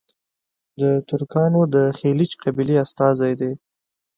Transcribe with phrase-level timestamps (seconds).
[0.79, 3.51] د ترکانو د خیلیچ قبیلې استازي دي.